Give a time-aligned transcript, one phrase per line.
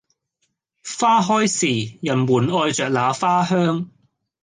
[0.99, 3.91] 花開時；人們愛著那花香